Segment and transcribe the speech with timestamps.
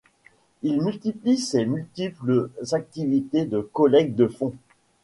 [0.63, 4.55] Il multiplie ses multiples activités de collecte de fonds.